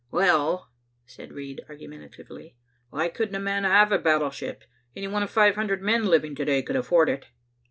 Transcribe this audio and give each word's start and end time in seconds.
"Well," 0.09 0.71
said 1.05 1.31
Reid 1.31 1.61
argumentatively, 1.69 2.55
"why 2.89 3.07
couldn't 3.09 3.35
a 3.35 3.39
man 3.39 3.65
have 3.65 3.91
a 3.91 3.99
battleship? 3.99 4.63
Any 4.95 5.07
one 5.07 5.21
of 5.21 5.29
five 5.29 5.53
hundred 5.53 5.83
men 5.83 6.07
living 6.07 6.33
to 6.37 6.45
day 6.45 6.63
could 6.63 6.75
afford 6.75 7.07
it." 7.07 7.27